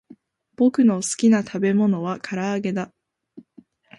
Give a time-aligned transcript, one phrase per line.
[0.55, 2.91] ぼくのすきなたべものはからあげだ